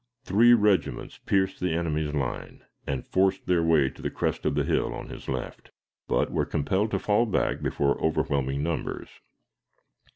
[0.23, 4.63] Three regiments pierced the enemy's line, and forced their way to the crest of the
[4.63, 5.69] hill on his left,
[6.07, 9.09] but were compelled to fall back before overwhelming numbers.